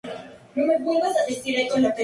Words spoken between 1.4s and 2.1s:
del estado mayor.